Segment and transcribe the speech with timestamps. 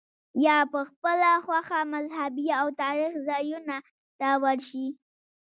[0.45, 3.77] یا په خپله خوښه مذهبي او تاریخي ځایونو
[4.19, 4.87] ته ورشې.